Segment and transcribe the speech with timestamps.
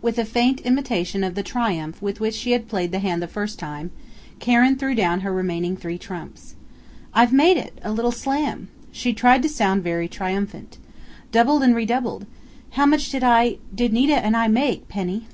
[0.00, 3.28] With a faint imitation of the triumph with which she had played the hand the
[3.28, 3.92] first time,
[4.40, 6.56] Karen threw down her remaining three trumps.
[7.14, 10.78] "I've made it a little slam!" she tried to sound very triumphant.
[11.30, 12.26] "Doubled and redoubled!...
[12.70, 15.26] How much did I did Nita and I make, Penny?"